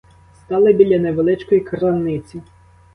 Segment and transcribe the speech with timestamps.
[0.45, 2.41] Стали біля невеличкої крамниці.